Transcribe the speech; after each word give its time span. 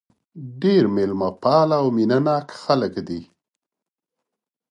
ډېر 0.61 0.83
مېلمه 0.95 1.29
پاله 1.41 1.75
او 1.81 1.87
مینه 1.95 2.19
ناک 2.25 2.47
خلک 2.63 2.93
دي. 3.07 3.21